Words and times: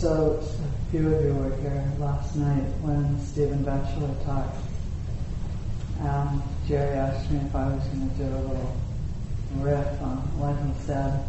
So 0.00 0.40
a 0.40 0.90
few 0.90 1.14
of 1.14 1.22
you 1.22 1.34
were 1.34 1.54
here 1.56 1.84
last 1.98 2.34
night 2.34 2.64
when 2.80 3.20
Stephen 3.20 3.62
Batchelor 3.62 4.14
talked. 4.24 4.56
Um, 6.00 6.42
Jerry 6.66 6.96
asked 6.96 7.30
me 7.30 7.36
if 7.36 7.54
I 7.54 7.68
was 7.68 7.84
going 7.88 8.08
to 8.08 8.16
do 8.16 8.24
a 8.24 8.40
little 8.48 8.76
riff 9.56 10.00
on 10.00 10.16
what 10.40 10.56
he 10.56 10.72
said. 10.86 11.22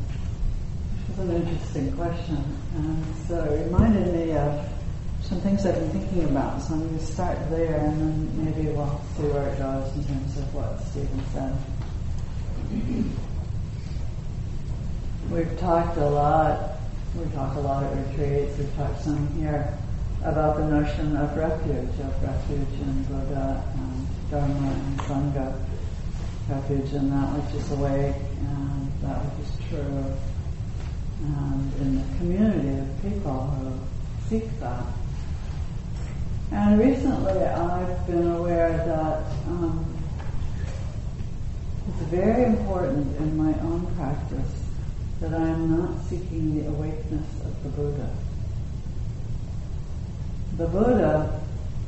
It 1.10 1.18
was 1.18 1.28
an 1.28 1.36
interesting 1.36 1.92
question. 1.98 2.42
And 2.78 3.04
so 3.28 3.44
it 3.44 3.66
reminded 3.66 4.16
me 4.16 4.38
of 4.38 4.66
some 5.22 5.42
things 5.42 5.66
I've 5.66 5.76
been 5.76 5.90
thinking 5.92 6.24
about. 6.30 6.62
So 6.62 6.76
I'm 6.76 6.88
going 6.88 6.98
to 6.98 7.06
start 7.06 7.38
there 7.50 7.76
and 7.76 8.00
then 8.00 8.46
maybe 8.46 8.70
we'll 8.70 9.02
see 9.18 9.24
where 9.24 9.50
it 9.50 9.58
goes 9.60 9.94
in 9.98 10.06
terms 10.06 10.38
of 10.38 10.56
what 10.56 10.80
Stephen 10.88 11.22
said. 11.34 11.58
We've 15.30 15.60
talked 15.60 15.98
a 15.98 16.08
lot, 16.08 16.81
we 17.16 17.26
talk 17.34 17.56
a 17.56 17.60
lot 17.60 17.84
at 17.84 18.08
retreats, 18.08 18.58
we've 18.58 18.76
talked 18.76 19.04
some 19.04 19.28
here 19.38 19.78
about 20.24 20.56
the 20.58 20.66
notion 20.66 21.18
of 21.18 21.36
refuge, 21.36 22.00
of 22.00 22.24
refuge 22.24 22.80
in 22.80 23.04
Buddha 23.04 23.64
and 23.76 24.08
Dharma 24.32 24.72
and 24.72 25.00
Sangha, 25.02 25.60
refuge 26.48 26.94
in 26.94 27.10
that 27.10 27.28
which 27.36 27.62
is 27.62 27.72
awake 27.72 28.16
and 28.40 28.92
that 29.02 29.18
which 29.26 29.48
is 29.48 29.70
true, 29.70 30.14
and 31.24 31.74
in 31.82 31.96
the 31.98 32.18
community 32.18 32.80
of 32.80 33.02
people 33.02 33.42
who 33.42 33.74
seek 34.30 34.60
that. 34.62 34.86
And 36.52 36.80
recently 36.80 37.44
I've 37.44 38.08
been 38.08 38.28
aware 38.28 38.78
that 38.78 39.48
um, 39.48 39.86
it's 41.90 42.10
very 42.10 42.46
important 42.46 43.18
in 43.18 43.38
my 43.38 43.54
own 43.60 43.86
practice 43.98 44.61
that 45.22 45.34
I 45.36 45.50
am 45.50 45.78
not 45.78 46.04
seeking 46.10 46.56
the 46.56 46.68
awakeness 46.68 47.28
of 47.46 47.64
the 47.64 47.70
Buddha. 47.70 48.10
The 50.58 50.68
Buddha 50.68 51.42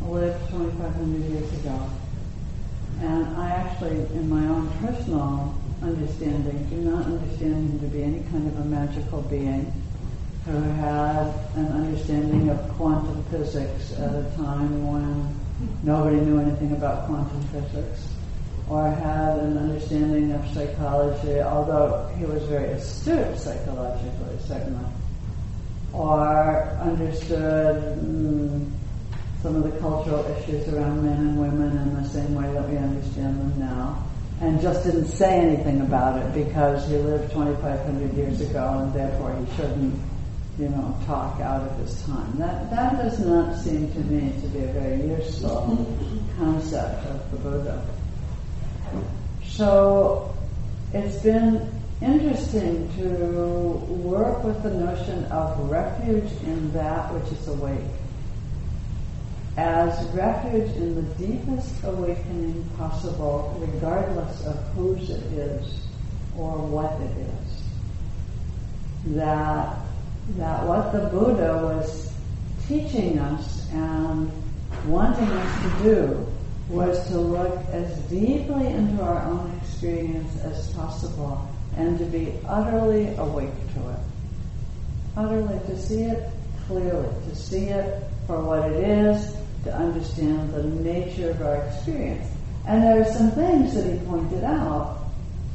lived 0.05 0.49
2,500 0.51 1.31
years 1.31 1.53
ago, 1.53 1.89
and 3.01 3.25
I 3.35 3.49
actually, 3.49 3.97
in 4.15 4.29
my 4.29 4.47
own 4.47 4.69
personal 4.79 5.55
understanding, 5.81 6.67
do 6.69 6.75
not 6.77 7.05
understand 7.05 7.71
him 7.71 7.79
to 7.79 7.87
be 7.87 8.03
any 8.03 8.19
kind 8.29 8.47
of 8.47 8.59
a 8.59 8.65
magical 8.65 9.23
being 9.23 9.73
who 10.45 10.61
had 10.61 11.33
an 11.55 11.67
understanding 11.69 12.49
of 12.49 12.69
quantum 12.75 13.23
physics 13.31 13.93
at 13.93 14.13
a 14.13 14.31
time 14.35 14.87
when 14.87 15.39
nobody 15.81 16.17
knew 16.17 16.39
anything 16.39 16.73
about 16.73 17.07
quantum 17.07 17.41
physics 17.45 18.12
or 18.69 18.89
had 18.89 19.39
an 19.39 19.57
understanding 19.57 20.31
of 20.31 20.47
psychology, 20.53 21.39
although 21.41 22.09
he 22.17 22.25
was 22.25 22.43
very 22.43 22.71
astute 22.71 23.37
psychologically, 23.37 24.37
certainly, 24.47 24.85
or 25.91 26.77
understood 26.81 27.99
mm, 27.99 28.69
some 29.41 29.55
of 29.57 29.63
the 29.63 29.79
cultural 29.79 30.25
issues 30.37 30.67
around 30.69 31.03
men 31.03 31.17
and 31.17 31.39
women 31.39 31.77
in 31.77 32.01
the 32.01 32.07
same 32.09 32.33
way 32.33 32.51
that 32.53 32.67
we 32.69 32.77
understand 32.77 33.39
them 33.39 33.59
now, 33.59 34.01
and 34.39 34.61
just 34.61 34.85
didn't 34.85 35.07
say 35.07 35.39
anything 35.39 35.81
about 35.81 36.19
it 36.21 36.45
because 36.45 36.87
he 36.87 36.95
lived 36.97 37.31
2,500 37.33 38.13
years 38.13 38.41
ago 38.41 38.79
and 38.79 38.93
therefore 38.93 39.35
he 39.35 39.55
shouldn't, 39.55 39.99
you 40.57 40.69
know, 40.69 40.97
talk 41.05 41.39
out 41.41 41.61
of 41.61 41.77
his 41.79 42.01
time. 42.03 42.37
That, 42.37 42.69
that 42.71 42.97
does 42.97 43.19
not 43.19 43.57
seem 43.57 43.91
to 43.93 43.99
me 43.99 44.31
to 44.41 44.47
be 44.47 44.59
a 44.59 44.67
very 44.67 45.01
useful 45.07 45.85
concept 46.37 47.05
of 47.05 47.31
the 47.31 47.37
Buddha. 47.37 47.85
So 49.47 50.35
it's 50.93 51.21
been 51.23 51.69
interesting 52.01 52.89
to 52.97 53.03
work 54.03 54.43
with 54.43 54.61
the 54.63 54.71
notion 54.71 55.25
of 55.25 55.69
refuge 55.69 56.31
in 56.43 56.71
that 56.73 57.13
which 57.13 57.31
is 57.31 57.47
awake 57.47 57.79
as 59.57 60.03
refuge 60.09 60.75
in 60.77 60.95
the 60.95 61.01
deepest 61.15 61.83
awakening 61.83 62.67
possible, 62.77 63.55
regardless 63.59 64.45
of 64.45 64.57
whose 64.73 65.09
it 65.09 65.23
is 65.33 65.79
or 66.37 66.57
what 66.57 66.99
it 67.01 67.17
is. 67.17 69.15
That, 69.15 69.77
that 70.37 70.65
what 70.65 70.91
the 70.91 71.07
Buddha 71.09 71.61
was 71.63 72.11
teaching 72.67 73.19
us 73.19 73.69
and 73.71 74.31
wanting 74.87 75.29
us 75.29 75.61
to 75.61 75.83
do 75.83 76.32
was 76.69 77.07
to 77.07 77.17
look 77.17 77.59
as 77.71 77.97
deeply 78.09 78.67
into 78.67 79.01
our 79.01 79.21
own 79.23 79.59
experience 79.61 80.39
as 80.41 80.73
possible 80.73 81.47
and 81.75 81.97
to 81.99 82.05
be 82.05 82.33
utterly 82.47 83.13
awake 83.17 83.53
to 83.73 83.89
it. 83.89 83.99
Utterly 85.17 85.59
to 85.67 85.77
see 85.77 86.03
it 86.03 86.29
clearly, 86.67 87.09
to 87.29 87.35
see 87.35 87.65
it 87.65 88.03
for 88.27 88.41
what 88.41 88.71
it 88.71 88.83
is, 88.83 89.35
to 89.63 89.73
understand 89.73 90.53
the 90.53 90.63
nature 90.63 91.31
of 91.31 91.41
our 91.41 91.57
experience. 91.65 92.27
And 92.67 92.83
there 92.83 93.01
are 93.01 93.13
some 93.13 93.31
things 93.31 93.73
that 93.75 93.91
he 93.91 93.99
pointed 94.05 94.43
out 94.43 94.99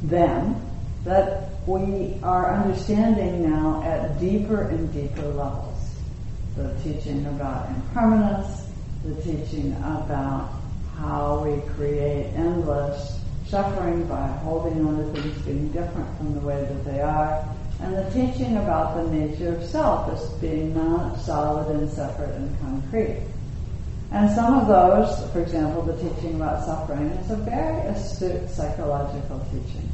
then 0.03 0.61
that 1.03 1.49
we 1.67 2.19
are 2.23 2.53
understanding 2.53 3.49
now 3.49 3.81
at 3.83 4.19
deeper 4.19 4.63
and 4.63 4.91
deeper 4.93 5.27
levels. 5.27 5.91
The 6.55 6.73
teaching 6.83 7.25
about 7.25 7.69
impermanence, 7.69 8.67
the 9.03 9.15
teaching 9.21 9.73
about 9.77 10.58
how 10.99 11.43
we 11.45 11.61
create 11.73 12.33
endless 12.35 13.19
suffering 13.47 14.05
by 14.07 14.27
holding 14.43 14.85
on 14.85 14.97
to 14.97 15.21
things 15.21 15.37
being 15.45 15.71
different 15.71 16.17
from 16.17 16.33
the 16.33 16.39
way 16.41 16.61
that 16.61 16.85
they 16.85 17.01
are, 17.01 17.43
and 17.81 17.95
the 17.95 18.09
teaching 18.11 18.57
about 18.57 18.95
the 18.95 19.09
nature 19.09 19.55
of 19.55 19.63
self 19.63 20.11
as 20.13 20.29
being 20.39 20.75
not 20.75 21.19
solid 21.19 21.75
and 21.75 21.89
separate 21.89 22.35
and 22.35 22.59
concrete. 22.59 23.23
And 24.11 24.29
some 24.35 24.55
of 24.55 24.67
those, 24.67 25.31
for 25.31 25.41
example, 25.41 25.83
the 25.83 25.95
teaching 25.97 26.35
about 26.35 26.65
suffering, 26.65 27.07
is 27.09 27.31
a 27.31 27.35
very 27.37 27.79
astute 27.87 28.49
psychological 28.49 29.39
teaching. 29.51 29.89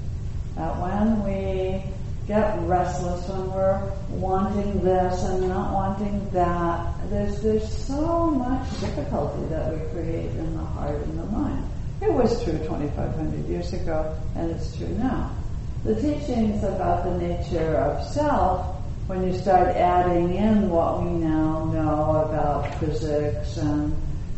That 0.56 0.82
when 0.82 1.24
we 1.24 1.84
get 2.28 2.60
restless 2.62 3.28
when 3.28 3.52
we're 3.52 3.92
wanting 4.10 4.84
this 4.84 5.24
and 5.24 5.48
not 5.48 5.74
wanting 5.74 6.28
that. 6.32 6.94
There's, 7.10 7.42
there's 7.42 7.78
so 7.86 8.32
much 8.32 8.68
difficulty 8.80 9.46
that 9.50 9.72
we 9.72 9.90
create 9.92 10.32
in 10.32 10.58
the 10.58 10.64
heart 10.64 10.96
and 10.96 11.20
the 11.20 11.26
mind. 11.26 11.70
It 12.02 12.12
was 12.12 12.44
true 12.44 12.58
2,500 12.58 13.48
years 13.48 13.74
ago, 13.74 14.18
and 14.36 14.52
it's 14.52 14.76
true 14.76 14.88
now. 14.88 15.36
The 15.84 15.96
teachings 15.96 16.64
about 16.64 17.04
the 17.04 17.18
nature 17.18 17.76
of 17.76 18.04
self, 18.12 18.76
when 19.06 19.26
you 19.26 19.38
start 19.38 19.68
adding 19.76 20.34
in 20.34 20.70
what 20.70 21.04
we 21.04 21.12
now 21.12 21.66
know 21.66 22.28
about 22.28 22.74
physics 22.80 23.58
and, 23.58 23.96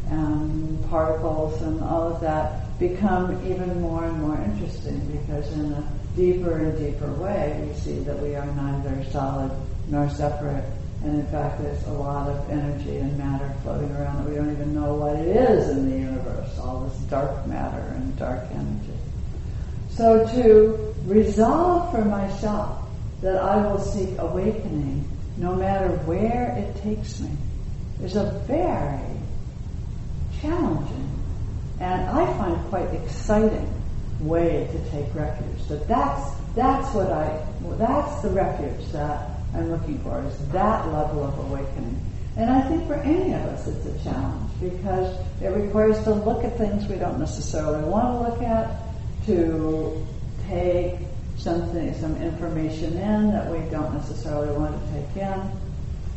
and 0.10 0.90
particles 0.90 1.62
and 1.62 1.82
all 1.82 2.14
of 2.14 2.20
that, 2.20 2.78
become 2.80 3.42
even 3.50 3.82
more 3.82 4.04
and 4.04 4.22
more 4.22 4.38
interesting 4.44 5.00
because 5.08 5.52
in 5.54 5.72
a 5.72 5.90
deeper 6.18 6.58
and 6.58 6.78
deeper 6.78 7.14
way, 7.14 7.64
we 7.66 7.74
see 7.80 8.00
that 8.00 8.20
we 8.20 8.36
are 8.36 8.46
neither 8.48 9.06
solid 9.12 9.52
nor 9.88 10.10
separate. 10.10 10.66
And 11.04 11.20
in 11.20 11.28
fact, 11.28 11.62
there's 11.62 11.84
a 11.86 11.94
lot 11.94 12.28
of 12.28 12.50
energy 12.50 12.98
and 12.98 13.18
matter 13.18 13.54
floating 13.64 13.92
around 13.96 14.18
that 14.18 14.30
we 14.30 14.36
don't 14.36 14.52
even 14.52 14.74
know 14.74 14.96
what 14.96 15.16
it 15.16 15.28
is 15.28 15.70
in 15.70 15.90
the 15.90 15.98
universe, 15.98 16.58
all 16.58 16.82
this 16.82 16.98
dark 17.04 17.46
matter 17.48 17.94
and 17.96 18.18
dark 18.18 18.44
energy. 18.52 18.98
So 19.92 20.28
to 20.28 20.96
resolve 21.06 21.92
for 21.92 22.04
myself 22.04 22.84
that 23.22 23.38
I 23.38 23.58
will 23.66 23.80
seek 23.80 24.18
awakening 24.18 25.08
no 25.38 25.56
matter 25.56 25.90
where 26.06 26.56
it 26.58 26.82
takes 26.82 27.20
me 27.20 27.30
is 28.04 28.16
a 28.16 28.44
very 28.48 29.00
challenging 30.42 31.10
and 31.80 32.10
I 32.10 32.26
find 32.38 32.60
quite 32.70 32.92
exciting 32.94 33.77
way 34.20 34.68
to 34.72 34.92
take 34.92 35.14
refuge. 35.14 35.62
So 35.68 35.78
that's 35.86 36.36
that's 36.56 36.94
what 36.94 37.12
I 37.12 37.46
that's 37.78 38.22
the 38.22 38.30
refuge 38.30 38.92
that 38.92 39.30
I'm 39.54 39.72
looking 39.72 40.00
for 40.00 40.24
is 40.24 40.38
that 40.50 40.88
level 40.92 41.24
of 41.24 41.38
awakening. 41.40 42.02
And 42.36 42.50
I 42.52 42.62
think 42.62 42.86
for 42.88 42.96
any 42.96 43.34
of 43.34 43.42
us 43.42 43.68
it's 43.68 43.86
a 43.86 44.04
challenge 44.04 44.52
because 44.60 45.16
it 45.42 45.48
requires 45.48 46.02
to 46.04 46.14
look 46.14 46.44
at 46.44 46.58
things 46.58 46.88
we 46.88 46.96
don't 46.96 47.20
necessarily 47.20 47.84
want 47.84 48.06
to 48.06 48.30
look 48.30 48.42
at, 48.42 48.84
to 49.26 50.06
take 50.48 50.96
something, 51.38 51.94
some 51.96 52.16
information 52.22 52.98
in 52.98 53.32
that 53.32 53.52
we 53.52 53.60
don't 53.70 53.94
necessarily 53.94 54.56
want 54.58 54.76
to 54.80 54.94
take 54.94 55.24
in. 55.24 55.52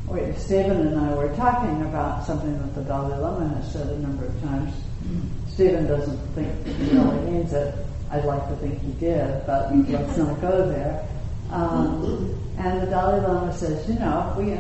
Wait, 0.09 0.37
Stephen 0.37 0.89
and 0.89 0.99
I 0.99 1.15
were 1.15 1.35
talking 1.37 1.83
about 1.83 2.25
something 2.27 2.59
that 2.59 2.75
the 2.75 2.83
Dalai 2.83 3.17
Lama 3.19 3.49
has 3.49 3.73
said 3.73 3.87
a 3.89 3.99
number 3.99 4.25
of 4.25 4.43
times. 4.43 4.73
Mm-hmm. 5.05 5.49
Stephen 5.49 5.87
doesn't 5.87 6.19
think 6.35 6.67
he 6.67 6.97
really 6.97 7.31
means 7.31 7.53
it. 7.53 7.75
I'd 8.11 8.25
like 8.25 8.47
to 8.49 8.57
think 8.57 8.81
he 8.83 8.93
did, 8.93 9.47
but 9.47 9.75
let's 9.89 10.17
not 10.17 10.41
go 10.41 10.69
there. 10.69 11.07
Um, 11.51 12.37
and 12.59 12.83
the 12.83 12.87
Dalai 12.87 13.21
Lama 13.21 13.53
says, 13.57 13.89
you 13.89 13.99
know, 13.99 14.31
if 14.31 14.37
we 14.37 14.53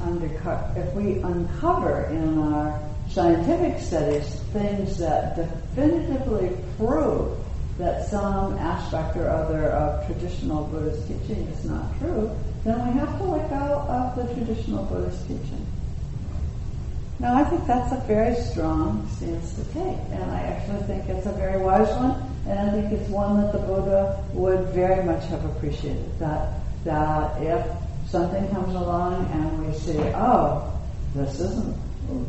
under, 0.00 0.72
if 0.76 0.94
we 0.94 1.18
uncover 1.20 2.04
in 2.06 2.38
our 2.38 2.80
scientific 3.10 3.80
studies 3.80 4.40
things 4.52 4.98
that 4.98 5.36
definitively 5.36 6.56
prove 6.78 7.36
that 7.78 8.08
some 8.08 8.56
aspect 8.58 9.16
or 9.16 9.28
other 9.28 9.70
of 9.70 10.06
traditional 10.06 10.64
Buddhist 10.66 11.06
teaching 11.08 11.46
is 11.48 11.64
not 11.64 11.98
true, 11.98 12.30
then 12.64 12.86
we 12.86 12.98
have 12.98 13.18
to 13.18 13.24
let 13.24 13.48
go 13.50 13.56
of 13.56 14.02
of 14.16 14.28
the 14.28 14.34
traditional 14.34 14.84
Buddhist 14.84 15.22
teaching. 15.26 15.66
Now, 17.18 17.36
I 17.36 17.44
think 17.44 17.66
that's 17.66 17.92
a 17.92 18.00
very 18.06 18.34
strong 18.34 19.08
stance 19.16 19.54
to 19.54 19.64
take, 19.72 19.98
and 20.10 20.30
I 20.30 20.40
actually 20.40 20.82
think 20.86 21.08
it's 21.08 21.26
a 21.26 21.32
very 21.32 21.62
wise 21.62 21.88
one, 21.96 22.31
and 22.46 22.58
I 22.58 22.72
think 22.72 22.92
it's 22.92 23.08
one 23.08 23.40
that 23.40 23.52
the 23.52 23.58
Buddha 23.58 24.24
would 24.32 24.68
very 24.68 25.04
much 25.04 25.26
have 25.26 25.44
appreciated. 25.44 26.18
That 26.18 26.54
that 26.84 27.40
if 27.40 27.64
something 28.08 28.48
comes 28.48 28.74
along 28.74 29.30
and 29.30 29.66
we 29.66 29.72
see, 29.78 29.98
oh, 30.14 30.72
this 31.14 31.38
isn't 31.40 31.76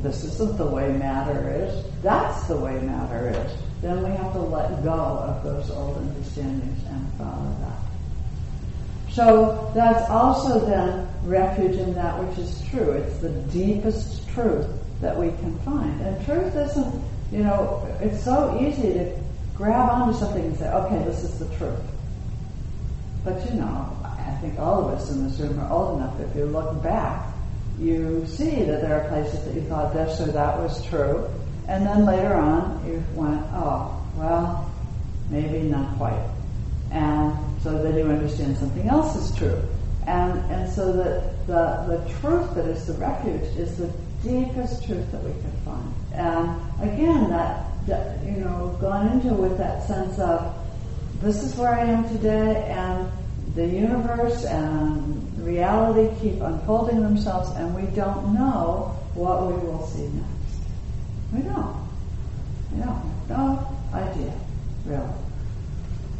this 0.03 0.23
isn't 0.23 0.57
the 0.57 0.65
way 0.65 0.91
matter 0.93 1.49
is, 1.49 1.85
that's 2.01 2.47
the 2.47 2.55
way 2.57 2.79
matter 2.81 3.29
is, 3.29 3.53
then 3.81 4.03
we 4.03 4.09
have 4.11 4.31
to 4.33 4.39
let 4.39 4.83
go 4.83 4.91
of 4.91 5.43
those 5.43 5.69
old 5.71 5.97
understandings 5.97 6.83
and 6.85 7.13
follow 7.17 7.55
that. 7.61 9.13
So 9.13 9.71
that's 9.75 10.09
also 10.09 10.65
then 10.65 11.07
refuge 11.23 11.75
in 11.75 11.93
that 11.95 12.23
which 12.23 12.37
is 12.37 12.61
true. 12.69 12.91
It's 12.91 13.17
the 13.17 13.29
deepest 13.29 14.27
truth 14.29 14.67
that 15.01 15.17
we 15.17 15.29
can 15.29 15.57
find. 15.59 15.99
And 16.01 16.25
truth 16.25 16.55
isn't, 16.55 17.03
you 17.31 17.43
know, 17.43 17.87
it's 17.99 18.23
so 18.23 18.57
easy 18.61 18.93
to 18.93 19.22
grab 19.63 19.89
onto 19.89 20.19
something 20.19 20.43
and 20.43 20.57
say, 20.57 20.69
okay, 20.69 21.03
this 21.05 21.23
is 21.23 21.39
the 21.39 21.45
truth. 21.55 21.79
But 23.23 23.49
you 23.49 23.59
know, 23.59 23.97
I 24.03 24.37
think 24.41 24.59
all 24.59 24.85
of 24.85 24.93
us 24.93 25.09
in 25.09 25.23
this 25.23 25.39
room 25.39 25.57
are 25.59 25.71
old 25.71 25.99
enough, 25.99 26.19
if 26.19 26.35
you 26.35 26.45
look 26.45 26.83
back, 26.83 27.25
you 27.79 28.25
see 28.27 28.63
that 28.63 28.81
there 28.81 29.01
are 29.01 29.07
places 29.07 29.43
that 29.45 29.55
you 29.55 29.61
thought 29.61 29.93
this 29.93 30.19
or 30.19 30.31
that 30.33 30.59
was 30.59 30.85
true, 30.85 31.29
and 31.69 31.85
then 31.85 32.05
later 32.05 32.33
on 32.33 32.85
you 32.85 33.01
went, 33.15 33.41
oh, 33.53 34.05
well, 34.17 34.69
maybe 35.29 35.61
not 35.61 35.95
quite. 35.97 36.29
And 36.91 37.33
so 37.63 37.81
then 37.81 37.95
you 37.95 38.03
understand 38.03 38.57
something 38.57 38.89
else 38.89 39.15
is 39.15 39.35
true. 39.37 39.61
And, 40.05 40.37
and 40.51 40.69
so 40.71 40.91
the, 40.91 41.33
the, 41.47 41.85
the 41.87 42.13
truth 42.19 42.53
that 42.55 42.65
is 42.65 42.85
the 42.85 42.93
refuge 42.93 43.43
is 43.57 43.77
the 43.77 43.89
deepest 44.23 44.85
truth 44.85 45.09
that 45.13 45.23
we 45.23 45.31
can 45.31 45.51
find. 45.63 45.93
And 46.13 46.91
again, 46.91 47.29
that, 47.29 47.65
that, 47.71 47.72
you 47.87 48.37
know, 48.37 48.77
gone 48.79 49.09
into 49.09 49.33
with 49.33 49.57
that 49.57 49.85
sense 49.87 50.17
of 50.19 50.55
this 51.21 51.43
is 51.43 51.55
where 51.55 51.73
I 51.73 51.85
am 51.85 52.07
today 52.09 52.65
and 52.69 53.09
the 53.55 53.65
universe 53.65 54.45
and 54.45 55.45
reality 55.45 56.13
keep 56.21 56.41
unfolding 56.41 57.01
themselves 57.01 57.49
and 57.55 57.75
we 57.75 57.83
don't 57.95 58.33
know 58.33 58.97
what 59.13 59.47
we 59.47 59.53
will 59.65 59.85
see 59.87 60.07
next. 60.07 60.67
We 61.33 61.41
don't. 61.41 61.75
We 62.71 62.79
don't. 62.79 63.29
No 63.29 63.77
idea, 63.93 64.33
really. 64.85 65.09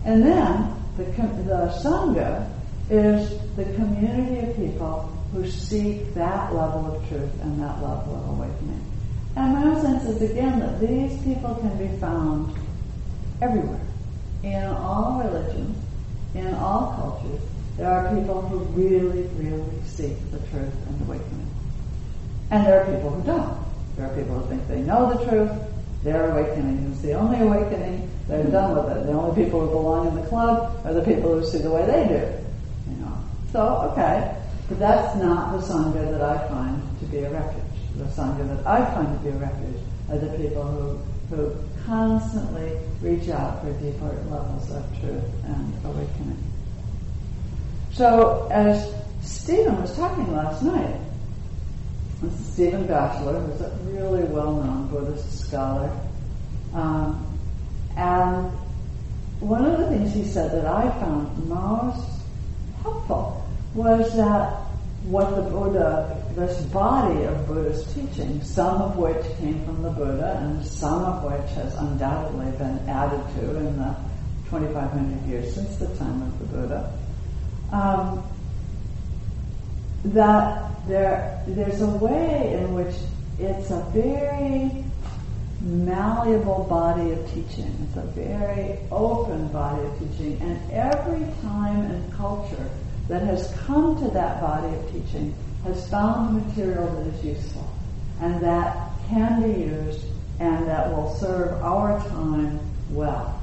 And 0.06 0.24
then 0.24 0.76
the, 0.98 1.04
the 1.04 1.82
Sangha 1.82 2.50
is 2.90 3.30
the 3.56 3.66
community 3.76 4.40
of 4.48 4.56
people 4.56 5.12
who 5.32 5.50
seek 5.50 6.14
that 6.14 6.54
level 6.54 6.96
of 6.96 7.08
truth 7.10 7.42
and 7.42 7.60
that 7.62 7.82
level 7.82 8.16
of 8.16 8.30
awakening. 8.38 8.93
And 9.36 9.54
my 9.54 9.82
sense 9.82 10.04
is 10.06 10.22
again 10.22 10.60
that 10.60 10.80
these 10.80 11.22
people 11.24 11.56
can 11.56 11.78
be 11.78 11.88
found 12.00 12.56
everywhere, 13.42 13.82
in 14.44 14.64
all 14.64 15.22
religions, 15.24 15.78
in 16.36 16.54
all 16.56 16.94
cultures, 16.96 17.42
there 17.78 17.90
are 17.90 18.16
people 18.16 18.42
who 18.42 18.60
really, 18.80 19.24
really 19.36 19.66
seek 19.86 20.16
the 20.32 20.38
truth 20.50 20.74
and 20.88 21.02
awakening. 21.02 21.50
And 22.52 22.66
there 22.68 22.82
are 22.82 22.94
people 22.94 23.10
who 23.10 23.24
don't. 23.24 23.58
There 23.96 24.06
are 24.06 24.16
people 24.16 24.40
who 24.40 24.50
think 24.50 24.68
they 24.68 24.82
know 24.82 25.14
the 25.14 25.26
truth. 25.26 25.52
Their 26.04 26.32
awakening 26.32 26.92
is 26.92 27.02
the 27.02 27.14
only 27.14 27.40
awakening. 27.40 28.10
They're 28.28 28.44
done 28.44 28.76
with 28.76 28.96
it. 28.96 29.06
The 29.08 29.14
only 29.14 29.44
people 29.44 29.62
who 29.62 29.70
belong 29.70 30.08
in 30.08 30.16
the 30.16 30.28
club 30.28 30.82
are 30.86 30.94
the 30.94 31.02
people 31.02 31.40
who 31.40 31.46
see 31.46 31.60
the 31.60 31.72
way 31.72 31.86
they 31.86 32.08
do. 32.08 32.92
You 32.92 32.98
know. 32.98 33.18
So, 33.52 33.92
okay. 33.92 34.36
But 34.70 34.80
that's 34.80 35.16
not 35.18 35.54
the 35.54 35.66
Sangha 35.66 36.12
that 36.12 36.22
I 36.22 36.48
find 36.48 36.82
to 37.00 37.06
be 37.06 37.20
a 37.20 37.30
refuge. 37.32 37.64
The 37.98 38.06
Sangha 38.06 38.48
that 38.48 38.66
I 38.66 38.86
find 38.94 39.18
to 39.18 39.24
be 39.24 39.30
a 39.30 39.40
refuge 39.40 39.82
are 40.10 40.18
the 40.18 40.38
people 40.38 40.64
who, 40.64 41.36
who 41.36 41.56
constantly 41.86 42.78
reach 43.02 43.30
out 43.30 43.62
for 43.62 43.72
deeper 43.74 44.06
levels 44.30 44.72
of 44.72 45.00
truth 45.00 45.24
and 45.46 45.74
awakening. 45.86 46.44
So, 47.92 48.48
as 48.52 48.92
Stephen 49.22 49.80
was 49.80 49.96
talking 49.96 50.34
last 50.34 50.64
night, 50.64 51.00
this 52.22 52.34
is 52.34 52.54
Stephen 52.54 52.88
Batchelor, 52.88 53.40
who's 53.40 53.62
a 53.62 53.70
really 53.84 54.24
well-known 54.24 54.88
Buddhist 54.88 55.42
scholar, 55.42 55.92
um, 56.74 57.38
and 57.96 58.52
one 59.40 59.66
of 59.66 59.78
the 59.78 59.88
things 59.90 60.14
he 60.14 60.24
said 60.24 60.52
that 60.52 60.66
I 60.66 60.90
found 61.00 61.48
most 61.48 62.10
helpful 62.82 63.46
was 63.76 64.16
that 64.16 64.58
what 65.04 65.36
the 65.36 65.42
Buddha, 65.42 66.24
this 66.36 66.62
body 66.66 67.24
of 67.24 67.48
Buddhist 67.48 67.94
teaching, 67.94 68.42
some 68.42 68.82
of 68.82 68.96
which 68.96 69.24
came 69.38 69.64
from 69.66 69.84
the 69.84 69.90
Buddha 69.90 70.40
and 70.42 70.66
some 70.66 71.04
of 71.04 71.24
which 71.24 71.52
has 71.56 71.76
undoubtedly 71.76 72.52
been 72.58 72.80
added 72.88 73.22
to 73.36 73.58
in 73.58 73.78
the 73.78 73.96
2,500 74.50 75.28
years 75.28 75.54
since 75.54 75.76
the 75.76 75.88
time 75.98 76.22
of 76.22 76.40
the 76.40 76.46
Buddha, 76.46 77.00
um, 77.72 78.24
that 80.06 80.88
there, 80.88 81.44
there's 81.48 81.82
a 81.82 81.88
way 81.88 82.54
in 82.54 82.74
which 82.74 82.96
it's 83.40 83.72
a 83.72 83.82
very 83.94 84.84
malleable 85.62 86.66
body 86.70 87.12
of 87.12 87.26
teaching. 87.34 87.74
It's 87.88 87.98
a 87.98 88.08
very 88.12 88.80
open 88.92 89.48
body 89.50 89.86
of 89.86 90.00
teaching. 90.00 90.40
And 90.42 90.72
every 90.72 91.26
time 91.42 91.82
and 91.82 92.14
culture 92.14 92.70
that 93.08 93.22
has 93.24 93.54
come 93.66 93.98
to 94.04 94.10
that 94.12 94.42
body 94.42 94.74
of 94.76 94.92
teaching 94.92 95.36
has 95.64 95.90
found 95.90 96.46
material 96.48 96.88
that 96.88 97.14
is 97.14 97.26
useful 97.26 97.70
and 98.22 98.42
that 98.42 98.92
can 99.10 99.42
be 99.42 99.62
used 99.62 100.06
and 100.40 100.68
that 100.68 100.90
will 100.92 101.14
serve 101.16 101.52
our 101.64 102.00
time 102.10 102.60
well. 102.90 103.42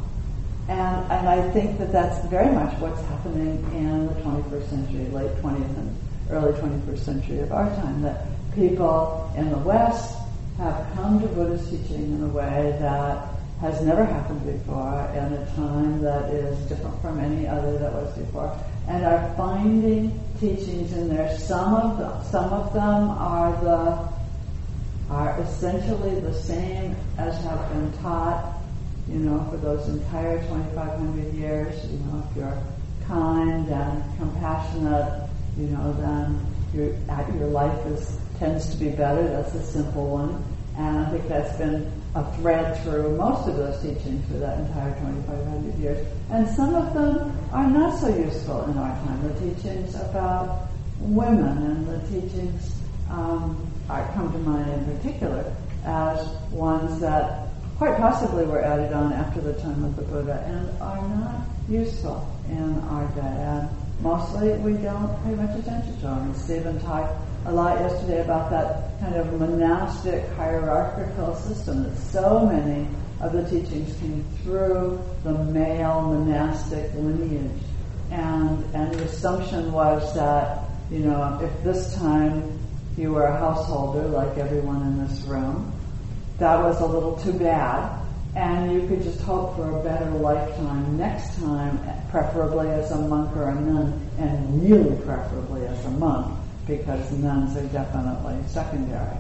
And, 0.69 1.11
and 1.11 1.29
I 1.29 1.51
think 1.51 1.79
that 1.79 1.93
that's 1.93 2.25
very 2.29 2.53
much 2.55 2.79
what's 2.79 3.01
happening 3.03 3.59
in 3.75 4.07
the 4.07 4.15
21st 4.15 4.71
century, 4.71 5.05
late 5.07 5.31
20th 5.39 5.77
and 5.77 5.97
early 6.31 6.53
21st 6.53 6.99
century 6.99 7.41
of 7.41 7.53
our 7.53 7.69
time, 7.77 8.03
that 8.03 8.27
people 8.55 9.33
in 9.37 9.51
the 9.51 9.59
West 9.59 10.17
have 10.59 10.87
come 10.95 11.21
to 11.21 11.27
Buddhist 11.29 11.71
teaching 11.71 12.13
in 12.15 12.23
a 12.23 12.29
way 12.29 12.77
that 12.81 13.30
has 13.61 13.83
never 13.83 14.05
happened 14.05 14.45
before 14.47 15.11
in 15.15 15.33
a 15.33 15.47
time 15.55 16.01
that 16.01 16.31
is 16.31 16.59
different 16.69 17.01
from 17.03 17.21
any 17.21 17.47
other 17.47 17.79
that 17.79 17.93
was 17.93 18.17
before 18.17 18.57
and 18.89 19.05
are 19.05 19.35
finding 19.37 20.19
teachings 20.41 20.93
in 20.95 21.09
there. 21.09 21.37
Some 21.39 21.75
of 21.75 21.99
them, 21.99 22.25
some 22.25 22.53
of 22.53 22.73
them 22.73 23.11
are 23.11 23.53
the 23.63 24.21
are 25.15 25.41
essentially 25.41 26.21
the 26.21 26.33
same 26.33 26.97
as 27.19 27.37
have 27.43 27.69
been 27.71 27.93
taught, 28.01 28.61
you 29.09 29.19
know, 29.19 29.45
for 29.51 29.57
those 29.57 29.89
entire 29.89 30.39
2,500 30.39 31.35
years. 31.35 31.85
You 31.91 31.99
know, 31.99 32.25
if 32.31 32.37
you're 32.37 32.63
kind 33.07 33.69
and 33.69 34.05
compassionate, 34.19 35.29
you 35.59 35.67
know, 35.67 35.93
then 35.95 36.47
your 36.73 36.95
your 37.37 37.49
life 37.49 37.87
is 37.87 38.19
tends 38.39 38.71
to 38.71 38.77
be 38.77 38.89
better. 38.89 39.29
That's 39.29 39.55
a 39.55 39.63
simple 39.63 40.07
one, 40.09 40.43
and 40.81 40.99
I 40.99 41.11
think 41.11 41.29
that's 41.29 41.57
been 41.59 41.93
a 42.15 42.25
thread 42.37 42.83
through 42.83 43.17
most 43.17 43.47
of 43.47 43.57
those 43.57 43.81
teachings 43.83 44.27
for 44.29 44.39
that 44.39 44.61
entire 44.61 44.93
2,500 44.95 45.79
years. 45.79 46.07
And 46.31 46.49
some 46.49 46.75
of 46.75 46.95
them 46.95 47.37
are 47.53 47.69
not 47.69 47.99
so 48.01 48.09
useful 48.09 48.65
in 48.65 48.79
our 48.79 48.97
time. 49.05 49.23
The 49.29 49.41
teachings 49.41 49.95
about 49.95 50.69
women 50.99 51.59
and 51.59 51.87
the 51.87 51.99
teachings 52.09 52.75
um, 53.11 53.71
are, 53.91 54.11
come 54.15 54.33
to 54.33 54.39
mind 54.39 54.71
in 54.73 54.97
particular 54.97 55.55
as 55.85 56.27
ones 56.51 56.99
that 57.01 57.49
quite 57.77 57.99
possibly 57.99 58.45
were 58.45 58.63
added 58.63 58.93
on 58.95 59.13
after 59.13 59.41
the 59.43 59.53
time 59.61 59.85
of 59.85 59.97
the 59.97 60.03
Buddha 60.03 60.43
and 60.47 60.81
are 60.81 61.09
not 61.09 61.41
useful 61.69 62.27
in 62.49 62.79
our 62.89 63.07
day. 63.09 63.21
And 63.21 63.69
mostly 64.01 64.53
we 64.59 64.73
don't 64.83 65.23
pay 65.25 65.35
much 65.35 65.59
attention 65.59 65.95
to 65.97 66.03
them. 66.03 66.35
Stephen 66.35 66.81
talked 66.81 67.13
a 67.45 67.53
lot 67.53 67.81
yesterday 67.81 68.23
about 68.23 68.51
that 68.51 68.90
kind 69.01 69.15
of 69.17 69.33
monastic 69.41 70.29
hierarchical 70.35 71.35
system 71.35 71.85
that 71.85 71.97
so 71.97 72.47
many 72.47 72.87
of 73.21 73.33
the 73.33 73.43
teachings 73.49 73.99
came 73.99 74.25
through 74.43 75.01
the 75.25 75.33
male 75.33 76.03
monastic 76.03 76.93
lineage. 76.95 77.63
And, 78.11 78.63
and 78.75 78.95
the 78.95 79.05
assumption 79.05 79.73
was 79.73 80.15
that, 80.15 80.65
you 80.91 81.01
know, 81.01 81.39
if 81.43 81.65
this 81.65 81.95
time 81.95 82.59
you 82.97 83.13
were 83.13 83.25
a 83.25 83.39
householder 83.39 84.07
like 84.09 84.37
everyone 84.37 84.83
in 84.83 85.07
this 85.07 85.23
room, 85.23 85.73
that 86.39 86.59
was 86.63 86.81
a 86.81 86.87
little 86.87 87.17
too 87.17 87.33
bad. 87.33 87.99
And 88.37 88.73
you 88.73 88.87
could 88.87 89.03
just 89.03 89.21
hope 89.23 89.57
for 89.57 89.81
a 89.81 89.83
better 89.83 90.11
lifetime 90.11 90.97
next 90.97 91.37
time, 91.37 91.81
preferably 92.11 92.69
as 92.69 92.91
a 92.91 92.99
monk 92.99 93.35
or 93.37 93.49
a 93.49 93.55
nun, 93.55 94.09
and 94.19 94.63
really 94.63 94.97
preferably 95.05 95.67
as 95.67 95.85
a 95.87 95.91
monk 95.91 96.40
because 96.67 97.11
nuns 97.13 97.57
are 97.57 97.67
definitely 97.69 98.37
secondary. 98.47 99.17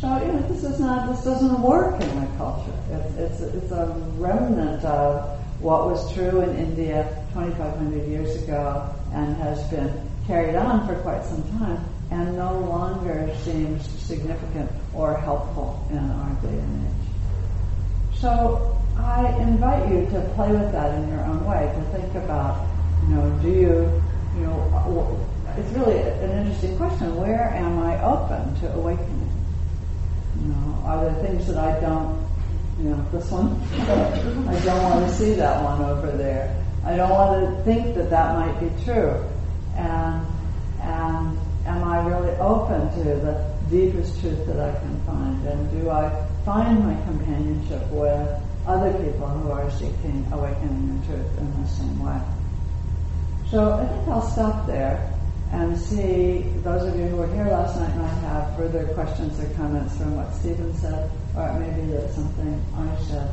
So, 0.00 0.16
you 0.18 0.32
know, 0.32 0.40
this 0.42 0.62
is 0.62 0.78
not, 0.78 1.08
this 1.08 1.24
doesn't 1.24 1.60
work 1.60 2.00
in 2.00 2.14
my 2.14 2.26
culture. 2.36 2.72
It's, 2.90 3.14
it's, 3.16 3.40
it's 3.40 3.72
a 3.72 3.86
remnant 4.16 4.84
of 4.84 5.38
what 5.60 5.86
was 5.86 6.12
true 6.14 6.40
in 6.40 6.56
India 6.56 7.04
2,500 7.34 8.06
years 8.08 8.42
ago 8.42 8.94
and 9.12 9.36
has 9.36 9.62
been 9.70 9.92
carried 10.26 10.54
on 10.54 10.86
for 10.86 10.94
quite 11.02 11.24
some 11.24 11.42
time 11.58 11.84
and 12.10 12.36
no 12.36 12.60
longer 12.60 13.34
seems 13.42 13.88
significant 14.00 14.70
or 14.94 15.16
helpful 15.16 15.84
in 15.90 15.98
our 15.98 16.30
day 16.42 16.58
and 16.58 16.86
age. 16.86 17.08
So 18.14 18.78
I 18.96 19.28
invite 19.40 19.88
you 19.90 20.06
to 20.06 20.20
play 20.34 20.50
with 20.50 20.72
that 20.72 20.94
in 20.94 21.08
your 21.08 21.20
own 21.20 21.44
way, 21.44 21.72
to 21.74 21.98
think 21.98 22.14
about, 22.14 22.66
you 23.02 23.14
know, 23.14 23.30
do 23.42 23.48
you, 23.48 24.02
you 24.36 24.46
know, 24.46 25.18
it's 25.58 25.72
really 25.72 25.98
an 25.98 26.30
interesting 26.38 26.76
question. 26.76 27.16
Where 27.16 27.50
am 27.50 27.80
I 27.80 28.00
open 28.02 28.54
to 28.60 28.72
awakening? 28.74 29.30
You 30.40 30.48
know, 30.48 30.82
are 30.84 31.04
there 31.04 31.24
things 31.24 31.46
that 31.48 31.58
I 31.58 31.80
don't, 31.80 32.24
you 32.78 32.90
know, 32.90 33.06
this 33.10 33.28
one, 33.30 33.60
I 34.48 34.64
don't 34.64 34.82
want 34.84 35.08
to 35.08 35.14
see 35.14 35.34
that 35.34 35.62
one 35.64 35.82
over 35.82 36.12
there. 36.12 36.64
I 36.84 36.96
don't 36.96 37.10
want 37.10 37.44
to 37.44 37.64
think 37.64 37.96
that 37.96 38.08
that 38.10 38.36
might 38.36 38.58
be 38.60 38.84
true. 38.84 39.24
And, 39.74 40.26
and 40.80 41.38
am 41.66 41.84
I 41.84 42.06
really 42.06 42.36
open 42.36 42.88
to 42.98 43.04
the 43.04 43.54
deepest 43.68 44.20
truth 44.20 44.46
that 44.46 44.60
I 44.60 44.78
can 44.78 45.00
find? 45.02 45.44
And 45.46 45.70
do 45.72 45.90
I 45.90 46.08
find 46.44 46.84
my 46.84 46.94
companionship 47.04 47.84
with 47.90 48.28
other 48.64 48.92
people 49.04 49.26
who 49.26 49.50
are 49.50 49.68
seeking 49.72 50.24
awakening 50.30 50.88
and 50.88 51.04
truth 51.04 51.38
in 51.38 51.62
the 51.62 51.68
same 51.68 51.98
way? 51.98 52.20
So 53.50 53.72
I 53.72 53.86
think 53.86 54.08
I'll 54.08 54.30
stop 54.30 54.66
there 54.66 55.17
and 55.52 55.78
see 55.78 56.42
those 56.62 56.86
of 56.86 56.98
you 56.98 57.06
who 57.06 57.16
were 57.16 57.32
here 57.34 57.46
last 57.46 57.78
night 57.78 57.96
might 57.96 58.08
have 58.28 58.56
further 58.56 58.86
questions 58.94 59.38
or 59.40 59.48
comments 59.54 59.96
from 59.96 60.16
what 60.16 60.32
Stephen 60.34 60.74
said, 60.74 61.10
or 61.36 61.48
it 61.48 61.58
may 61.60 61.80
be 61.80 61.86
that 61.92 62.10
something 62.12 62.64
I 62.76 62.96
said 63.04 63.30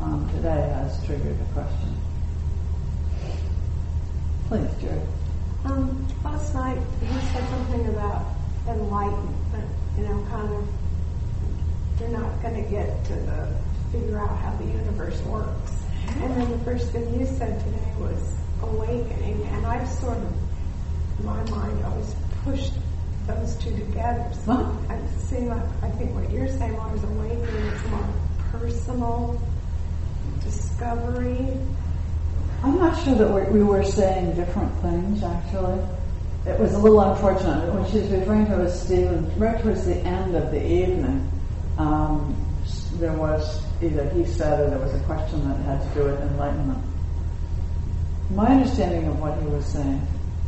um, 0.00 0.28
today 0.34 0.70
has 0.74 1.04
triggered 1.04 1.36
a 1.40 1.52
question. 1.52 1.96
Please, 4.48 4.70
Jerry. 4.80 5.00
Um, 5.64 6.06
last 6.24 6.54
night 6.54 6.78
he 7.00 7.06
said 7.32 7.48
something 7.50 7.86
about 7.88 8.24
enlightenment, 8.66 9.70
you 9.96 10.04
know, 10.04 10.26
kind 10.30 10.52
of 10.54 10.68
you're 12.00 12.08
not 12.08 12.42
going 12.42 12.64
to 12.64 12.70
get 12.70 13.04
to 13.04 13.14
the 13.14 13.48
figure 13.92 14.18
out 14.18 14.38
how 14.38 14.56
the 14.56 14.64
universe 14.64 15.20
works. 15.22 15.72
And 16.08 16.36
then 16.36 16.50
the 16.50 16.58
first 16.64 16.90
thing 16.90 17.18
you 17.18 17.26
said 17.26 17.62
today 17.64 17.92
was 17.98 18.34
awakening, 18.62 19.42
and 19.48 19.66
I've 19.66 19.88
sort 19.88 20.16
of, 20.16 20.32
my 21.24 21.42
mind, 21.50 21.84
always 21.84 22.14
pushed 22.44 22.72
those 23.26 23.54
two 23.56 23.70
together. 23.76 24.26
So 24.44 24.52
Huh? 24.52 24.72
I 24.88 24.98
see, 25.18 25.40
like, 25.40 25.62
I 25.82 25.90
think 25.90 26.14
what 26.14 26.30
you're 26.30 26.48
saying 26.48 26.74
was 26.76 27.04
awakening 27.04 27.66
is 27.66 27.90
more 27.90 28.08
personal 28.50 29.40
discovery. 30.42 31.56
I'm 32.62 32.78
not 32.78 33.02
sure 33.04 33.14
that 33.14 33.28
we 33.28 33.60
we 33.60 33.62
were 33.62 33.84
saying 33.84 34.34
different 34.36 34.72
things, 34.80 35.22
actually. 35.22 35.80
It 36.46 36.58
was 36.58 36.72
a 36.72 36.78
little 36.78 37.00
unfortunate. 37.00 37.72
When 37.72 37.90
she 37.90 37.98
was 37.98 38.08
referring 38.10 38.46
to 38.46 38.62
us, 38.64 38.82
Stephen, 38.82 39.30
right 39.38 39.60
towards 39.62 39.84
the 39.86 39.96
end 39.96 40.34
of 40.34 40.50
the 40.50 40.64
evening, 40.64 41.30
um, 41.78 42.34
there 42.94 43.12
was 43.12 43.62
either 43.82 44.08
he 44.10 44.24
said 44.24 44.60
or 44.60 44.70
there 44.70 44.78
was 44.78 44.94
a 44.94 45.00
question 45.00 45.46
that 45.48 45.56
had 45.64 45.80
to 45.82 45.98
do 46.00 46.06
with 46.06 46.20
enlightenment. 46.20 46.82
My 48.30 48.46
understanding 48.46 49.06
of 49.06 49.18
what 49.20 49.38
he 49.40 49.46
was 49.46 49.66
saying, 49.66 50.06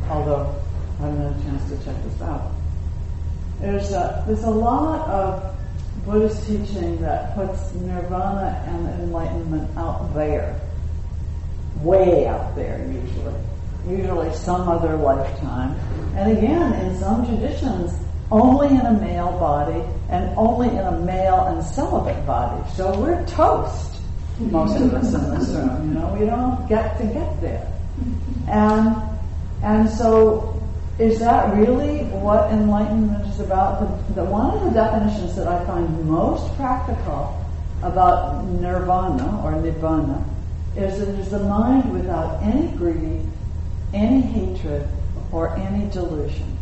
although 0.09 0.55
I 0.99 1.07
haven't 1.07 1.21
had 1.21 1.41
a 1.41 1.43
chance 1.43 1.69
to 1.69 1.85
check 1.85 2.03
this 2.03 2.21
out, 2.21 2.51
is 3.61 3.89
that 3.91 4.25
there's 4.27 4.43
a 4.43 4.49
lot 4.49 5.07
of 5.09 5.55
Buddhist 6.05 6.45
teaching 6.45 7.01
that 7.01 7.35
puts 7.35 7.73
nirvana 7.75 8.63
and 8.67 9.01
enlightenment 9.01 9.77
out 9.77 10.13
there 10.13 10.59
way 11.81 12.27
out 12.27 12.55
there 12.55 12.85
usually. 12.91 13.33
Usually 13.87 14.33
some 14.33 14.69
other 14.69 14.95
lifetime. 14.95 15.75
And 16.15 16.37
again, 16.37 16.73
in 16.73 16.97
some 16.99 17.25
traditions, 17.25 17.93
only 18.31 18.67
in 18.67 18.85
a 18.85 18.93
male 18.93 19.31
body 19.39 19.83
and 20.09 20.35
only 20.37 20.69
in 20.69 20.79
a 20.79 20.99
male 20.99 21.45
and 21.47 21.63
celibate 21.63 22.25
body. 22.25 22.63
So 22.75 22.97
we're 22.99 23.25
toast, 23.27 24.01
most 24.39 24.79
of 24.79 24.93
us 24.93 25.13
in 25.13 25.39
this 25.39 25.49
room, 25.49 25.89
you 25.89 25.99
know, 25.99 26.15
we 26.19 26.25
don't 26.25 26.67
get 26.67 26.97
to 26.97 27.05
get 27.05 27.41
there. 27.41 27.67
And, 28.47 28.95
and 29.63 29.89
so 29.89 30.61
is 30.99 31.19
that 31.19 31.55
really 31.55 32.03
what 32.03 32.51
enlightenment 32.51 33.25
is 33.27 33.39
about? 33.39 33.79
The, 33.79 34.13
the, 34.13 34.23
one 34.23 34.55
of 34.55 34.63
the 34.63 34.69
definitions 34.69 35.35
that 35.35 35.47
I 35.47 35.65
find 35.65 36.05
most 36.07 36.55
practical 36.55 37.39
about 37.81 38.45
nirvana 38.45 39.41
or 39.43 39.53
nibbana 39.53 40.23
is 40.75 40.99
that 40.99 41.09
it 41.09 41.19
is 41.19 41.29
the 41.29 41.39
mind 41.39 41.91
without 41.91 42.43
any 42.43 42.67
greed, 42.77 43.21
any 43.93 44.21
hatred, 44.21 44.87
or 45.31 45.55
any 45.57 45.89
delusion. 45.91 46.57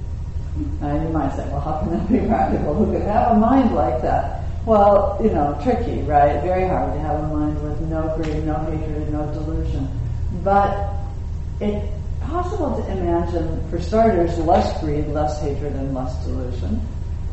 Now 0.79 1.01
you 1.01 1.09
might 1.09 1.35
say, 1.35 1.47
well, 1.49 1.59
how 1.59 1.79
can 1.79 1.91
that 1.91 2.11
be 2.11 2.25
practical? 2.27 2.73
Who 2.73 2.91
could 2.91 3.01
have 3.03 3.35
a 3.35 3.39
mind 3.39 3.73
like 3.75 4.01
that? 4.01 4.43
Well, 4.65 5.19
you 5.23 5.29
know, 5.31 5.59
tricky, 5.63 6.01
right? 6.03 6.41
Very 6.41 6.67
hard 6.67 6.93
to 6.93 6.99
have 6.99 7.23
a 7.23 7.27
mind 7.27 7.61
with 7.63 7.81
no 7.81 8.15
greed, 8.15 8.45
no 8.45 8.55
hatred, 8.55 9.03
and 9.03 9.13
no 9.13 9.25
delusion. 9.33 9.89
But 10.43 10.93
it's 11.59 12.00
possible 12.21 12.81
to 12.81 12.91
imagine, 12.91 13.69
for 13.69 13.79
starters, 13.79 14.37
less 14.39 14.79
greed, 14.81 15.07
less 15.07 15.41
hatred, 15.41 15.73
and 15.73 15.93
less 15.93 16.23
delusion. 16.25 16.81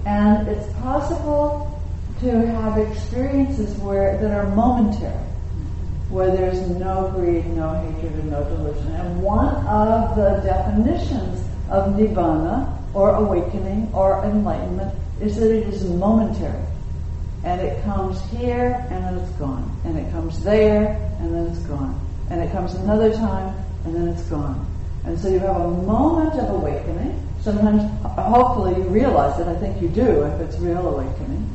And 0.06 0.48
it's 0.48 0.72
possible 0.74 1.80
to 2.20 2.46
have 2.46 2.78
experiences 2.78 3.76
where 3.78 4.18
that 4.18 4.30
are 4.30 4.48
momentary 4.54 5.28
where 6.08 6.34
there's 6.34 6.60
no 6.70 7.12
greed, 7.14 7.46
no 7.48 7.74
hatred, 7.74 8.12
and 8.14 8.30
no 8.30 8.42
delusion. 8.44 8.86
And 8.94 9.22
one 9.22 9.54
of 9.66 10.16
the 10.16 10.40
definitions 10.42 11.44
of 11.70 11.94
nibbana, 11.94 12.74
or 12.94 13.14
awakening, 13.14 13.90
or 13.92 14.24
enlightenment, 14.24 14.94
is 15.20 15.36
that 15.36 15.50
it 15.54 15.66
is 15.68 15.84
momentary. 15.84 16.64
And 17.44 17.60
it 17.60 17.84
comes 17.84 18.22
here, 18.30 18.86
and 18.90 19.04
then 19.04 19.18
it's 19.18 19.32
gone. 19.32 19.70
And 19.84 19.98
it 19.98 20.10
comes 20.10 20.42
there, 20.42 20.92
and 21.20 21.34
then 21.34 21.46
it's 21.48 21.60
gone. 21.66 22.00
And 22.30 22.40
it 22.40 22.50
comes 22.52 22.74
another 22.74 23.12
time, 23.12 23.54
and 23.84 23.94
then 23.94 24.08
it's 24.08 24.22
gone. 24.24 24.66
And 25.04 25.18
so 25.18 25.28
you 25.28 25.38
have 25.38 25.56
a 25.56 25.68
moment 25.68 26.34
of 26.34 26.50
awakening. 26.50 27.26
Sometimes, 27.40 27.82
hopefully, 28.02 28.76
you 28.76 28.88
realize 28.88 29.38
it. 29.40 29.46
I 29.46 29.56
think 29.56 29.80
you 29.80 29.88
do 29.88 30.22
if 30.22 30.40
it's 30.40 30.58
real 30.58 30.86
awakening. 30.88 31.54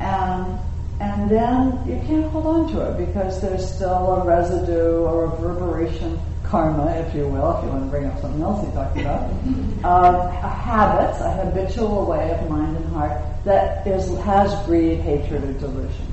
And 0.00 0.58
and 1.00 1.28
then 1.28 1.82
you 1.84 2.00
can't 2.06 2.30
hold 2.30 2.46
on 2.46 2.72
to 2.74 2.80
it 2.82 3.06
because 3.06 3.40
there's 3.40 3.68
still 3.68 4.22
a 4.22 4.24
residue 4.24 5.02
or 5.02 5.24
a 5.24 5.28
reverberation 5.30 6.20
karma, 6.44 6.92
if 6.92 7.14
you 7.14 7.26
will, 7.26 7.56
if 7.56 7.64
you 7.64 7.70
want 7.70 7.82
to 7.82 7.90
bring 7.90 8.06
up 8.06 8.20
something 8.20 8.42
else 8.42 8.64
you 8.64 8.72
talked 8.72 8.98
about, 8.98 9.22
of 9.84 10.14
a 10.14 10.48
habit, 10.48 11.16
a 11.24 11.30
habitual 11.30 12.06
way 12.06 12.30
of 12.30 12.48
mind 12.48 12.76
and 12.76 12.86
heart 12.92 13.20
that 13.44 13.84
is 13.86 14.16
has 14.18 14.54
greed, 14.66 15.00
hatred, 15.00 15.42
or 15.42 15.52
delusion. 15.54 16.06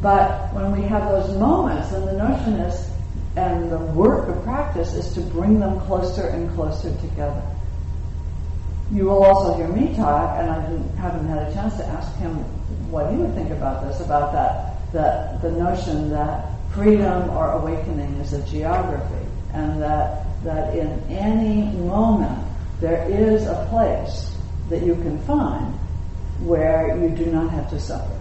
But 0.00 0.54
when 0.54 0.72
we 0.72 0.82
have 0.88 1.08
those 1.10 1.36
moments, 1.36 1.92
and 1.92 2.08
the 2.08 2.12
notion 2.12 2.54
is, 2.60 2.88
and 3.36 3.70
the 3.70 3.78
work 3.78 4.28
of 4.28 4.42
practice 4.44 4.92
is 4.94 5.12
to 5.14 5.20
bring 5.20 5.58
them 5.58 5.80
closer 5.80 6.28
and 6.28 6.52
closer 6.54 6.94
together. 7.00 7.42
You 8.92 9.06
will 9.06 9.24
also 9.24 9.54
hear 9.56 9.68
me 9.68 9.96
talk, 9.96 10.38
and 10.38 10.50
I 10.50 10.60
haven't 11.00 11.26
had 11.26 11.48
a 11.48 11.54
chance 11.54 11.76
to 11.78 11.86
ask 11.86 12.14
him 12.18 12.34
what 12.90 13.10
he 13.10 13.16
would 13.16 13.34
think 13.34 13.50
about 13.50 13.86
this, 13.86 14.00
about 14.00 14.32
that, 14.32 14.92
that 14.92 15.40
the 15.40 15.50
notion 15.50 16.10
that 16.10 16.50
freedom 16.72 17.30
or 17.30 17.52
awakening 17.52 18.14
is 18.16 18.34
a 18.34 18.42
geography, 18.42 19.26
and 19.54 19.80
that, 19.80 20.26
that 20.44 20.76
in 20.76 20.88
any 21.08 21.70
moment 21.78 22.46
there 22.80 23.08
is 23.08 23.46
a 23.46 23.66
place 23.70 24.36
that 24.68 24.82
you 24.82 24.94
can 24.96 25.18
find 25.20 25.72
where 26.40 26.98
you 26.98 27.08
do 27.16 27.26
not 27.26 27.50
have 27.50 27.70
to 27.70 27.80
suffer, 27.80 28.18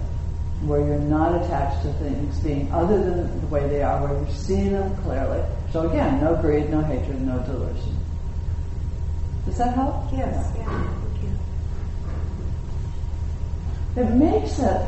where 0.67 0.79
you're 0.79 0.99
not 0.99 1.41
attached 1.43 1.81
to 1.83 1.93
things 1.93 2.39
being 2.39 2.71
other 2.71 2.97
than 2.97 3.41
the 3.41 3.47
way 3.47 3.67
they 3.67 3.81
are, 3.81 4.05
where 4.05 4.19
you 4.19 4.31
see 4.31 4.69
them 4.69 4.95
clearly. 5.03 5.43
So 5.71 5.89
again, 5.89 6.21
no 6.21 6.35
greed, 6.35 6.69
no 6.69 6.81
hatred, 6.81 7.21
no 7.21 7.39
delusion. 7.39 7.97
Does 9.45 9.57
that 9.57 9.73
help? 9.75 10.11
Yes, 10.13 10.51
yeah, 10.55 10.65
thank 10.65 11.23
you. 11.23 11.31
It 14.03 14.09
makes 14.11 14.59
it, 14.59 14.87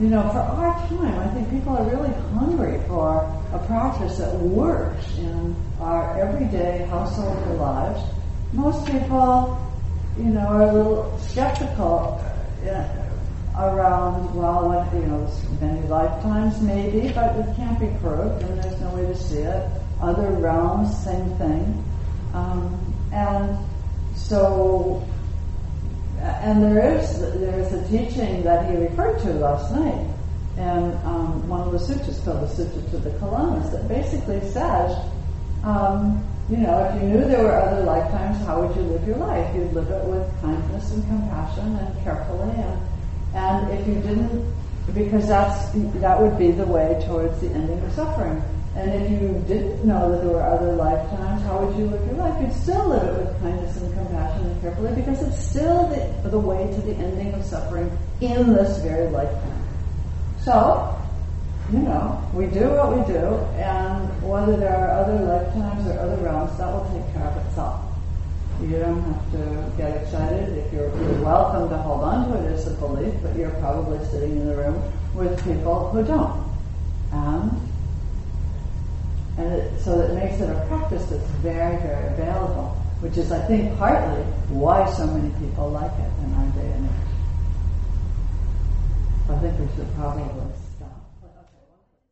you 0.00 0.08
know, 0.08 0.22
for 0.30 0.38
our 0.38 0.74
time, 0.88 1.18
I 1.18 1.26
think 1.34 1.50
people 1.50 1.76
are 1.76 1.84
really 1.84 2.14
hungry 2.34 2.80
for 2.86 3.22
a 3.52 3.58
practice 3.66 4.18
that 4.18 4.34
works 4.36 5.18
in 5.18 5.56
our 5.80 6.16
everyday 6.20 6.86
household 6.86 7.58
lives. 7.58 8.00
Most 8.52 8.86
people, 8.86 9.58
you 10.16 10.26
know, 10.26 10.46
are 10.46 10.62
a 10.62 10.72
little 10.72 11.18
skeptical 11.18 12.22
uh, 12.64 13.07
around, 13.58 14.34
well, 14.34 14.88
you 14.94 15.00
know, 15.00 15.30
many 15.60 15.86
lifetimes 15.88 16.60
maybe, 16.60 17.10
but 17.12 17.36
it 17.36 17.56
can't 17.56 17.78
be 17.78 17.88
proved 18.00 18.42
and 18.42 18.62
there's 18.62 18.80
no 18.80 18.90
way 18.90 19.06
to 19.06 19.16
see 19.16 19.38
it. 19.38 19.70
Other 20.00 20.28
realms, 20.30 20.96
same 21.04 21.30
thing. 21.36 21.84
Um, 22.34 22.94
and 23.12 23.58
so 24.14 25.06
and 26.20 26.62
there 26.62 26.96
is 26.96 27.20
there 27.20 27.60
is 27.60 27.72
a 27.72 27.88
teaching 27.88 28.42
that 28.42 28.68
he 28.68 28.76
referred 28.76 29.18
to 29.20 29.32
last 29.34 29.72
night, 29.72 30.06
and 30.56 30.94
um, 31.04 31.48
one 31.48 31.60
of 31.60 31.72
the 31.72 31.78
sutras 31.78 32.18
called 32.20 32.42
the 32.42 32.48
Sutra 32.48 32.82
to 32.90 32.98
the 32.98 33.10
Kalamas 33.18 33.70
that 33.70 33.88
basically 33.88 34.40
says 34.50 34.96
um, 35.64 36.24
you 36.48 36.56
know, 36.56 36.84
if 36.84 37.02
you 37.02 37.08
knew 37.08 37.24
there 37.24 37.42
were 37.42 37.56
other 37.56 37.84
lifetimes, 37.84 38.38
how 38.46 38.62
would 38.62 38.74
you 38.74 38.82
live 38.82 39.06
your 39.06 39.18
life? 39.18 39.54
You'd 39.54 39.72
live 39.74 39.90
it 39.90 40.04
with 40.04 40.40
kindness 40.40 40.92
and 40.92 41.04
compassion 41.06 41.76
and 41.76 42.04
carefully, 42.04 42.54
and 42.56 42.80
and 43.34 43.70
if 43.70 43.86
you 43.86 43.94
didn't, 43.94 44.54
because 44.94 45.28
that's 45.28 45.70
that 46.00 46.20
would 46.20 46.38
be 46.38 46.50
the 46.50 46.66
way 46.66 47.02
towards 47.06 47.40
the 47.40 47.48
ending 47.48 47.78
of 47.84 47.92
suffering. 47.92 48.42
And 48.74 48.90
if 48.92 49.10
you 49.10 49.44
didn't 49.48 49.84
know 49.84 50.12
that 50.12 50.22
there 50.22 50.30
were 50.30 50.42
other 50.42 50.72
lifetimes, 50.72 51.42
how 51.42 51.64
would 51.64 51.76
you 51.76 51.86
live 51.86 52.04
your 52.06 52.14
life? 52.14 52.40
You'd 52.40 52.52
still 52.52 52.88
live 52.88 53.02
it 53.02 53.18
with 53.18 53.40
kindness 53.40 53.76
and 53.76 53.92
compassion 53.92 54.46
and 54.46 54.62
carefully, 54.62 54.92
because 54.94 55.20
it's 55.22 55.44
still 55.44 55.88
the, 55.88 56.28
the 56.28 56.38
way 56.38 56.70
to 56.72 56.80
the 56.82 56.94
ending 56.94 57.34
of 57.34 57.44
suffering 57.44 57.90
in 58.20 58.52
this 58.52 58.78
very 58.78 59.08
lifetime. 59.08 59.64
So, 60.42 60.96
you 61.72 61.80
know, 61.80 62.22
we 62.32 62.46
do 62.46 62.70
what 62.70 62.96
we 62.96 63.12
do, 63.12 63.36
and 63.58 64.22
whether 64.22 64.56
there 64.56 64.76
are 64.76 64.90
other 65.00 65.18
lifetimes 65.24 65.86
or 65.88 65.98
other 65.98 66.16
realms, 66.22 66.56
that 66.58 66.72
will 66.72 66.88
take 66.94 67.12
care 67.14 67.26
of 67.26 67.46
itself. 67.48 67.82
You 68.60 68.78
don't 68.80 69.02
have 69.02 69.32
to 69.32 69.72
get 69.76 70.02
excited. 70.02 70.58
If 70.58 70.72
you're, 70.72 70.90
you're 71.00 71.22
welcome 71.22 71.68
to 71.68 71.76
hold 71.78 72.02
on 72.02 72.28
to 72.28 72.44
it 72.44 72.52
as 72.52 72.66
a 72.66 72.72
belief, 72.72 73.14
but 73.22 73.36
you're 73.36 73.50
probably 73.60 74.04
sitting 74.06 74.36
in 74.36 74.46
the 74.46 74.56
room 74.56 74.82
with 75.14 75.42
people 75.44 75.90
who 75.90 76.04
don't. 76.04 76.44
And, 77.12 77.52
and 79.38 79.52
it, 79.54 79.80
so 79.80 80.00
it 80.00 80.12
makes 80.14 80.40
it 80.40 80.50
a 80.50 80.66
practice 80.66 81.06
that's 81.06 81.30
very, 81.40 81.76
very 81.76 82.08
available, 82.08 82.76
which 83.00 83.16
is, 83.16 83.30
I 83.30 83.46
think, 83.46 83.78
partly 83.78 84.24
why 84.48 84.90
so 84.92 85.06
many 85.06 85.30
people 85.38 85.70
like 85.70 85.92
it 85.92 86.10
in 86.24 86.34
our 86.34 86.46
day 86.50 86.72
and 86.72 86.84
age. 86.84 86.92
I 89.30 89.38
think 89.38 89.58
we 89.60 89.76
should 89.76 89.94
probably 89.94 90.24